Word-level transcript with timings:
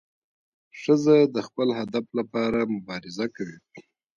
ښځه 0.81 1.17
د 1.35 1.37
خپل 1.47 1.67
هدف 1.79 2.05
لپاره 2.19 2.59
مبارزه 2.75 3.25
کوي. 3.35 3.57